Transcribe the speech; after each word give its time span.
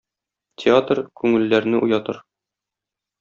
Театр— 0.63 1.01
күңелләрне 1.21 1.83
уятыр. 1.89 2.21